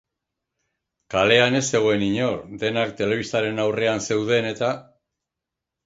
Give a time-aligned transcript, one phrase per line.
[1.15, 4.77] Kalean ez zegoen inor, denak telebistaren aurrean zeuden-eta.